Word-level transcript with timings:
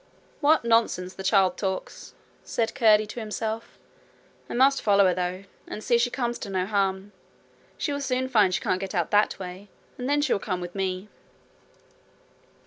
'What 0.39 0.65
nonsense 0.65 1.13
the 1.13 1.21
child 1.21 1.57
talks!' 1.57 2.15
said 2.43 2.73
Curdie 2.73 3.05
to 3.05 3.19
himself. 3.19 3.77
'I 4.49 4.55
must 4.55 4.81
follow 4.81 5.05
her, 5.05 5.13
though, 5.13 5.43
and 5.67 5.83
see 5.83 5.93
that 5.93 5.99
she 6.01 6.09
comes 6.09 6.39
to 6.39 6.49
no 6.49 6.65
harm. 6.65 7.11
She 7.77 7.93
will 7.93 8.01
soon 8.01 8.27
find 8.27 8.51
she 8.51 8.61
can't 8.61 8.79
get 8.79 8.95
out 8.95 9.11
that 9.11 9.37
way, 9.37 9.69
and 9.99 10.09
then 10.09 10.23
she 10.23 10.33
will 10.33 10.39
come 10.39 10.59
with 10.59 10.73
me.' 10.73 11.07